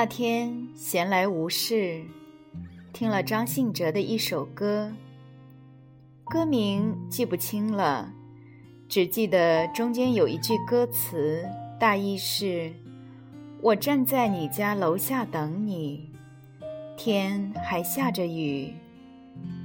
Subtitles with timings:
[0.00, 2.00] 那天闲来无事，
[2.92, 4.92] 听了张信哲的一首歌，
[6.24, 8.08] 歌名记不清了，
[8.88, 11.44] 只记得中间有一句歌词，
[11.80, 12.72] 大意是
[13.60, 16.12] ：“我站在你家楼下等你，
[16.96, 18.72] 天还下着雨，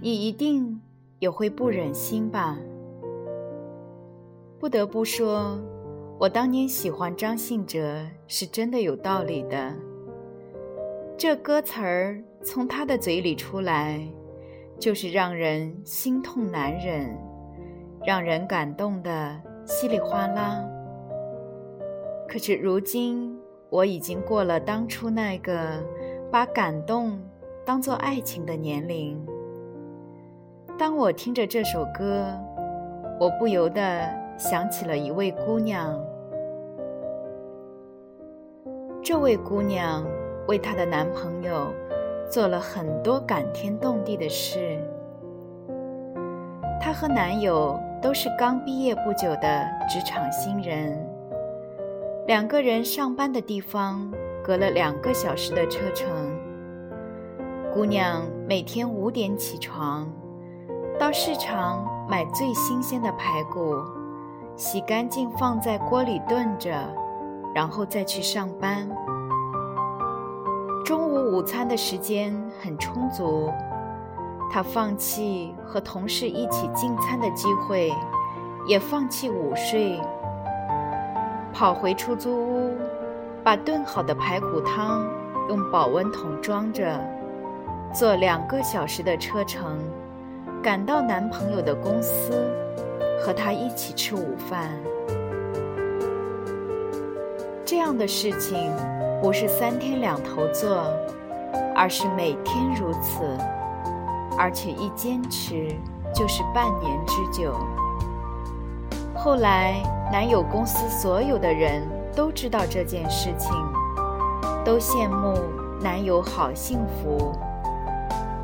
[0.00, 0.80] 你一定
[1.18, 2.56] 也会不忍心吧？”
[4.60, 5.60] 不得不说，
[6.20, 9.74] 我当年喜欢张信哲是真的有道理的。
[11.20, 14.00] 这歌词儿从他的嘴里出来，
[14.78, 17.14] 就是让人心痛难忍，
[18.06, 20.64] 让人感动的稀里哗啦。
[22.26, 25.84] 可是如今我已经过了当初那个
[26.32, 27.20] 把感动
[27.66, 29.22] 当做爱情的年龄。
[30.78, 32.34] 当我听着这首歌，
[33.20, 36.02] 我不由得想起了一位姑娘。
[39.02, 40.02] 这位姑娘。
[40.46, 41.72] 为她的男朋友
[42.30, 44.78] 做了很多感天动地的事。
[46.80, 50.98] 她和男友都是刚毕业不久的职场新人，
[52.26, 54.10] 两个人上班的地方
[54.42, 56.08] 隔了两个小时的车程。
[57.72, 60.10] 姑娘每天五点起床，
[60.98, 63.76] 到市场买最新鲜的排骨，
[64.56, 66.72] 洗干净放在锅里炖着，
[67.54, 68.88] 然后再去上班。
[70.84, 73.52] 中午午餐的时间很充足，
[74.50, 77.92] 他放弃和同事一起进餐的机会，
[78.66, 80.00] 也放弃午睡，
[81.52, 82.76] 跑回出租屋，
[83.44, 85.06] 把炖好的排骨汤
[85.48, 86.98] 用保温桶装着，
[87.92, 89.78] 坐两个小时的车程，
[90.62, 92.32] 赶到男朋友的公司，
[93.20, 94.70] 和他一起吃午饭。
[97.64, 98.72] 这样的事情。
[99.20, 100.82] 不是三天两头做，
[101.76, 103.22] 而是每天如此，
[104.38, 105.74] 而且一坚持
[106.14, 107.54] 就是半年之久。
[109.14, 111.86] 后来，男友公司所有的人
[112.16, 113.52] 都知道这件事情，
[114.64, 115.38] 都羡慕
[115.82, 117.32] 男友好幸福，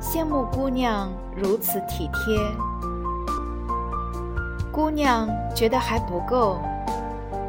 [0.00, 2.40] 羡慕姑娘如此体贴。
[4.70, 6.58] 姑娘觉得还不够。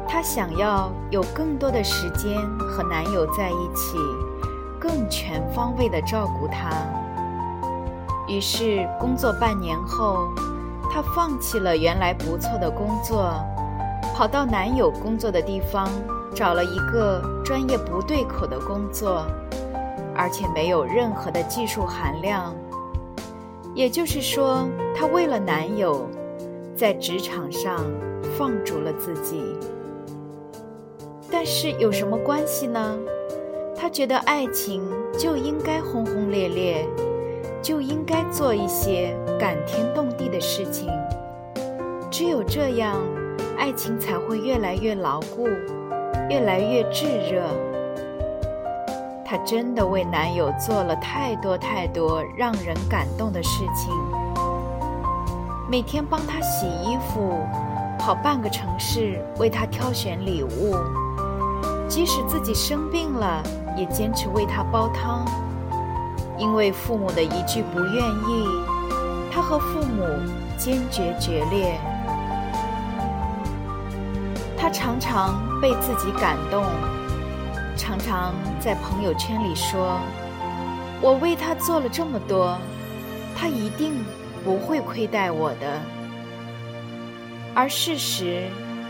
[0.08, 2.36] 她想要有更多的时间
[2.72, 3.98] 和男友在一起，
[4.80, 6.70] 更全方位的照顾他。
[8.26, 10.28] 于是，工作半年后，
[10.90, 13.34] 她放弃了原来不错的工作，
[14.14, 15.86] 跑到男友工作的地方
[16.34, 19.26] 找了一个专业不对口的工作，
[20.16, 22.54] 而且没有任何的技术含量。
[23.74, 24.66] 也就是说，
[24.96, 26.08] 她为了男友，
[26.74, 27.84] 在职场上
[28.38, 29.56] 放逐了自己。
[31.44, 32.96] 但是有什么关系呢？
[33.74, 34.80] 他觉得爱情
[35.18, 36.86] 就应该轰轰烈烈，
[37.60, 40.88] 就应该做一些感天动地的事情。
[42.12, 42.96] 只有这样，
[43.58, 45.48] 爱情才会越来越牢固，
[46.30, 47.42] 越来越炙热。
[49.24, 53.92] 她真的为男友做了太多太多让人感动的事情，
[55.68, 57.34] 每天帮他洗衣服，
[57.98, 60.76] 跑半个城市为他挑选礼物。
[61.92, 63.42] 即使自己生病了，
[63.76, 65.26] 也坚持为他煲汤。
[66.38, 68.48] 因为父母的一句不愿意，
[69.30, 70.02] 他和父母
[70.56, 71.78] 坚决决裂。
[74.56, 76.64] 他常常被自己感动，
[77.76, 79.98] 常常在朋友圈里说
[81.02, 82.56] ：“我为他做了这么多，
[83.36, 84.02] 他一定
[84.42, 85.78] 不会亏待我的。”
[87.54, 88.48] 而事实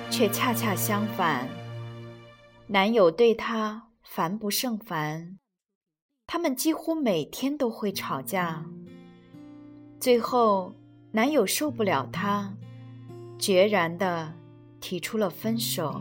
[0.09, 1.49] 却恰恰相反。
[2.73, 5.39] 男友对她烦不胜烦，
[6.27, 8.65] 他们几乎每天都会吵架。
[10.01, 10.73] 最后，
[11.11, 12.55] 男友受不了她，
[13.39, 14.33] 决然的
[14.81, 16.01] 提出了分手。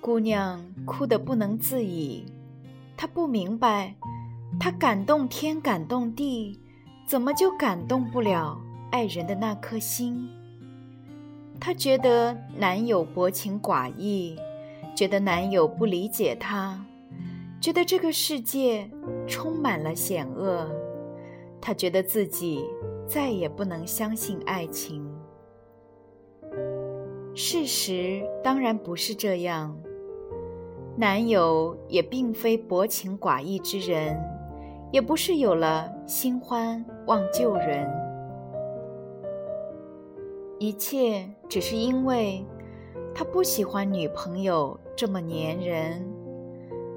[0.00, 2.24] 姑娘哭得不能自已，
[2.96, 3.96] 她不明白，
[4.58, 6.58] 她感动天感动地，
[7.06, 8.58] 怎么就感动不了
[8.90, 10.26] 爱人的那颗心？
[11.60, 14.38] 她觉得男友薄情寡义，
[14.94, 16.78] 觉得男友不理解她，
[17.60, 18.90] 觉得这个世界
[19.26, 20.68] 充满了险恶，
[21.60, 22.62] 她觉得自己
[23.08, 25.10] 再也不能相信爱情。
[27.34, 29.74] 事实当然不是这样，
[30.96, 34.16] 男友也并非薄情寡义之人，
[34.92, 37.90] 也不是有了新欢忘旧人，
[40.64, 42.42] 一切只是因为
[43.14, 46.02] 他不喜欢女朋友这么粘人，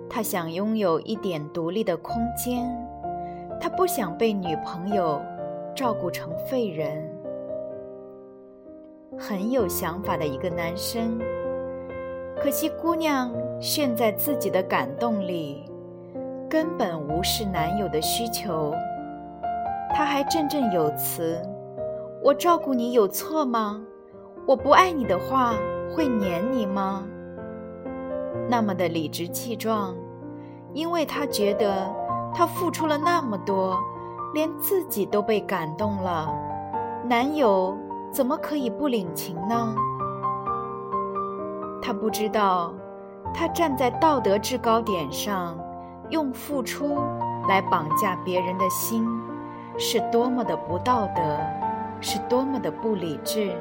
[0.10, 2.66] 他想拥有一点独立的空间，
[3.60, 5.22] 他不想被女朋友
[5.76, 7.14] 照顾成废人。
[9.20, 11.20] 很有想法的一个男生，
[12.40, 13.30] 可惜姑娘
[13.60, 15.70] 陷在自己的感动里，
[16.50, 18.74] 根本无视男友的需求。
[19.94, 21.38] 他还振振有词
[22.24, 23.82] ：“我照顾你有错吗？
[24.46, 25.54] 我不爱你的话
[25.96, 27.04] 会黏你吗？”
[28.50, 29.96] 那么的理直气壮，
[30.74, 31.94] 因为他觉得
[32.34, 33.78] 他付出了那么多，
[34.34, 36.34] 连自己都被感动了，
[37.04, 37.78] 男友。
[38.10, 39.76] 怎么可以不领情呢？
[41.82, 42.74] 他不知道，
[43.34, 45.60] 他站在道德制高点上，
[46.10, 46.98] 用付出
[47.50, 49.06] 来绑架别人的心，
[49.78, 51.38] 是多么的不道德，
[52.02, 53.52] 是多么的不理智。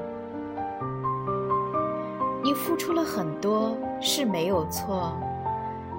[2.43, 5.13] 你付出了很多是没有错，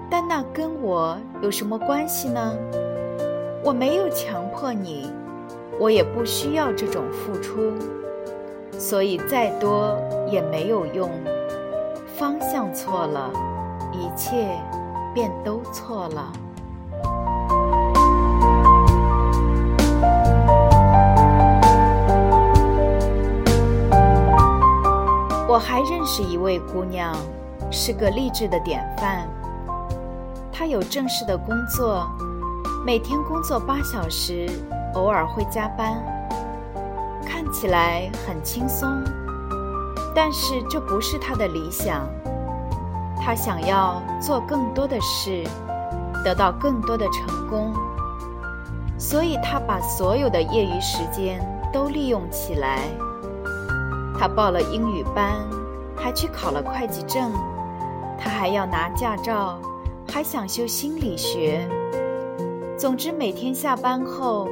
[0.08, 2.54] 但那跟我有什么关系呢？
[3.62, 5.12] 我没有强迫你，
[5.78, 7.74] 我也不需要这种付出。
[8.78, 9.98] 所以再多
[10.30, 11.10] 也没有用，
[12.16, 13.30] 方向错了，
[13.92, 14.56] 一切
[15.12, 16.32] 便都错了。
[25.48, 27.16] 我还认识一位姑娘，
[27.70, 29.26] 是个励志的典范。
[30.52, 32.06] 她有正式的工作，
[32.84, 34.46] 每天工作八小时，
[34.92, 35.96] 偶尔会加班。
[37.24, 38.86] 看起来很轻松，
[40.14, 42.06] 但是这不是她的理想。
[43.18, 45.44] 她想要做更多的事，
[46.22, 47.72] 得到更多的成功，
[48.98, 51.40] 所以她把所有的业余时间
[51.72, 52.80] 都利用起来。
[54.18, 55.46] 他报了英语班，
[55.96, 57.32] 还去考了会计证，
[58.18, 59.60] 他还要拿驾照，
[60.10, 61.68] 还想修心理学。
[62.76, 64.48] 总之，每天下班后。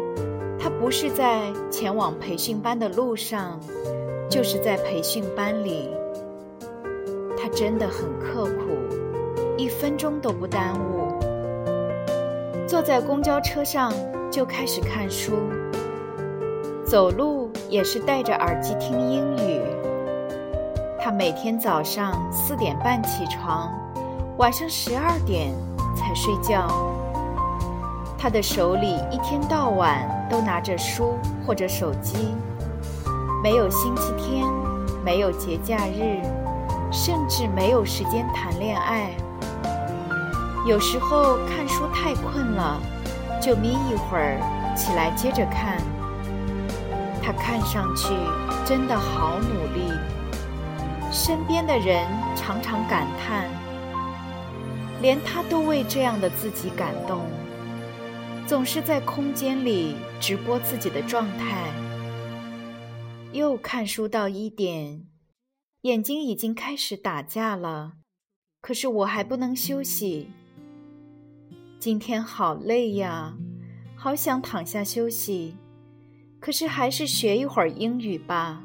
[0.59, 3.61] 他不是在前往培训班的路上，
[4.29, 5.89] 就是在培训班里。
[7.39, 8.75] 他真的很刻苦，
[9.57, 11.13] 一分钟都不耽误。
[12.67, 13.93] 坐在公交车上
[14.29, 15.35] 就开始看书，
[16.87, 19.61] 走路也是戴着耳机听英语。
[21.01, 23.71] 他每天早上四点半起床，
[24.39, 25.53] 晚上十二点
[25.97, 26.69] 才睡觉。
[28.17, 30.15] 他的手里一天到晚。
[30.29, 31.15] 都拿着书
[31.47, 32.35] 或者手机，
[33.45, 34.45] 没有星期天，
[35.05, 36.21] 没有节假日，
[36.91, 39.13] 甚至没有时间谈恋爱。
[40.67, 42.77] 有时候看书太困了，
[43.41, 44.41] 就眯一会儿，
[44.75, 45.79] 起来接着看。
[47.27, 48.15] 他看上去
[48.65, 49.91] 真的好努力，
[51.11, 52.07] 身边的人
[52.37, 53.51] 常常感叹，
[55.03, 57.27] 连他都为这样的自己感动。
[58.47, 61.69] 总是在空间里直播自己的状态，
[63.33, 65.09] 又看书到一点，
[65.81, 67.95] 眼睛已经开始打架了。
[68.61, 70.31] 可是我还不能休息，
[71.81, 73.35] 今天好累呀，
[73.97, 75.57] 好想躺下休息。
[76.39, 78.65] 可是还是学一会儿英语吧。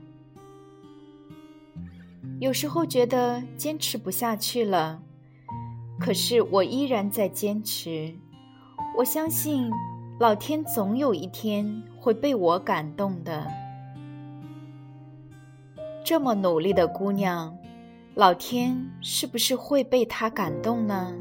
[2.39, 5.01] 有时候觉得坚持不下去了，
[5.99, 8.13] 可是我依然在坚持。
[8.97, 9.69] 我相信，
[10.19, 13.47] 老天总有一天会被我感动的。
[16.03, 17.55] 这么努力的姑娘，
[18.15, 21.13] 老天是不是会被她感动呢？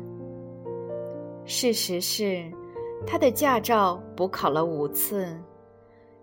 [1.44, 2.50] 事实是，
[3.06, 5.38] 她的驾照补考了五次，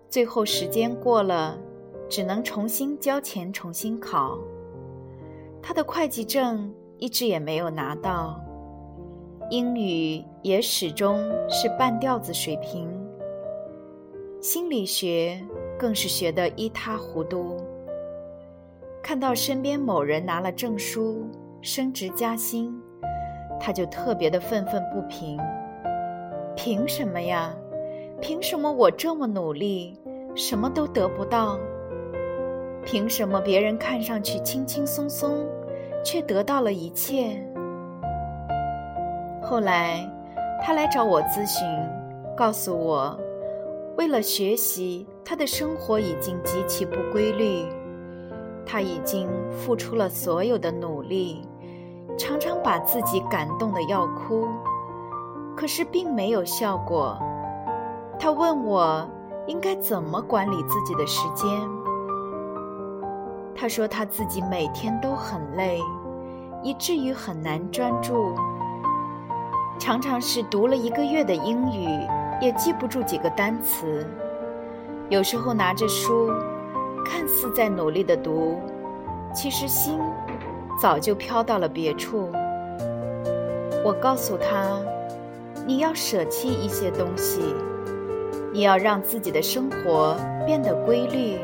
[0.10, 1.58] 最后时间过了，
[2.10, 4.40] 只能重新交钱重新考。
[5.62, 8.42] 他的会计证一直也没有拿到。
[9.50, 12.90] 英语也始终是半吊子水平，
[14.42, 15.42] 心理学
[15.78, 17.58] 更是学得一塌糊涂。
[19.02, 21.26] 看到身边某人拿了证书、
[21.62, 22.78] 升职加薪，
[23.60, 25.38] 他就特别的愤愤不平。
[26.56, 27.56] 凭什么呀？
[28.20, 29.96] 凭什么我这么努力，
[30.34, 31.58] 什么都得不到？
[32.84, 35.46] 凭什么别人看上去轻轻松松，
[36.04, 37.40] 却得到了一切？
[39.44, 40.10] 后来，
[40.64, 41.68] 他来找我咨询，
[42.36, 43.16] 告诉我，
[43.98, 47.66] 为了学习，他的生活已经极其不规律，
[48.66, 51.48] 他已经付出了所有的努力，
[52.18, 54.48] 常常把自己感动的要哭，
[55.56, 57.16] 可是并没有效果。
[58.20, 59.08] 他问我
[59.46, 61.48] 应该怎么管理自己的时间。
[63.56, 65.80] 他说他自己每天都很累，
[66.64, 68.36] 以至于很难专注，
[69.80, 71.88] 常常是读了一个月的英语
[72.42, 74.06] 也记不住几个单词。
[75.10, 76.32] 有时候拿着书，
[77.06, 78.60] 看似在努力的读，
[79.34, 80.00] 其实心
[80.80, 82.30] 早就飘到了别处。
[83.86, 84.80] 我告诉他，
[85.66, 87.56] 你要舍弃一些东西。
[88.58, 91.40] 你要让自己的生活变得规律，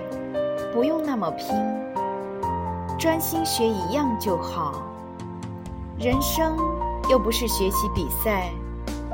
[0.74, 1.48] 不用那么拼，
[2.98, 4.82] 专心学一样就好。
[6.00, 6.58] 人生
[7.08, 8.50] 又不是学习比赛，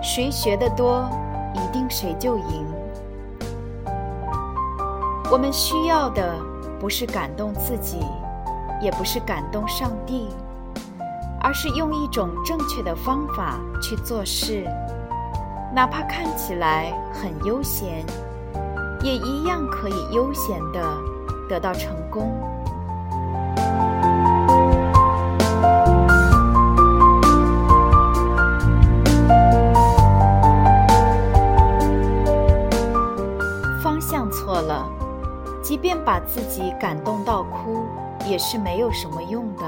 [0.02, 1.10] 谁学得多，
[1.54, 2.66] 一定谁就赢。
[5.30, 6.38] 我们需要的
[6.80, 8.00] 不是感动自己，
[8.82, 10.30] 也不是感动上帝，
[11.42, 14.66] 而是用一种正确的方法去做事。
[15.72, 18.04] 哪怕看起来很悠闲，
[19.02, 20.84] 也一样可以悠闲的
[21.48, 22.34] 得到成功。
[33.82, 34.86] 方向错了，
[35.62, 37.86] 即便把自己感动到哭，
[38.26, 39.64] 也是没有什么用的。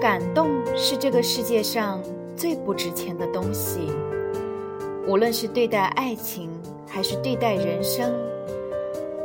[0.00, 2.00] 感动是这个世界上
[2.36, 3.92] 最不值钱的东西。
[5.08, 6.50] 无论是对待爱情
[6.86, 8.12] 还是对待人生，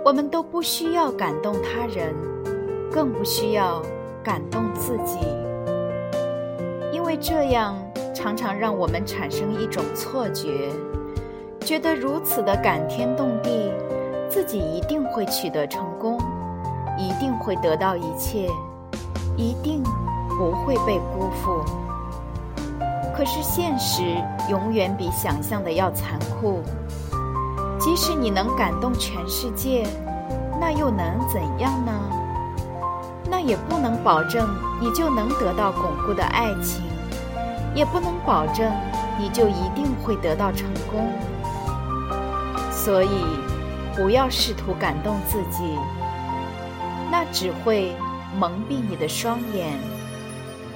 [0.06, 2.16] 我们都不需要感动他人，
[2.90, 3.82] 更不需要
[4.24, 5.18] 感动自己，
[6.94, 7.76] 因为这样
[8.14, 10.70] 常常让我们产生一种错觉，
[11.60, 13.70] 觉得如此的感天动地，
[14.30, 16.18] 自己一定会取得成功，
[16.98, 18.48] 一定会得到一切，
[19.36, 19.84] 一定
[20.40, 21.83] 不会被辜负。
[23.16, 24.02] 可是现实
[24.50, 26.62] 永远比想象的要残酷。
[27.80, 29.86] 即使你能感动全世界，
[30.60, 31.92] 那又能怎样呢？
[33.30, 34.48] 那也不能保证
[34.80, 36.84] 你就能得到巩固的爱情，
[37.74, 38.72] 也不能保证
[39.18, 41.12] 你就一定会得到成功。
[42.72, 43.10] 所以，
[43.96, 45.78] 不要试图感动自己，
[47.12, 47.96] 那只会
[48.38, 49.78] 蒙蔽你的双眼，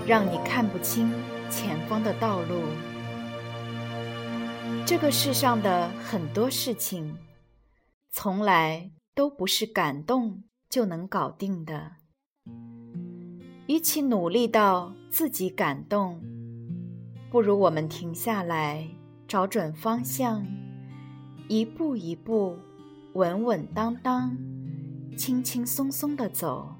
[0.05, 1.11] 让你看不清。
[1.49, 2.61] 前方的道路，
[4.85, 7.17] 这个世上的很多事情，
[8.11, 11.93] 从来都不是感动就能搞定的。
[13.67, 16.21] 与其努力到自己感动，
[17.29, 18.87] 不如我们停下来，
[19.27, 20.45] 找准方向，
[21.49, 22.57] 一步一步，
[23.13, 24.37] 稳稳当当，
[25.17, 26.76] 轻轻松松的走。